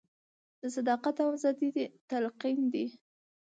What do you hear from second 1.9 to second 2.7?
تلقین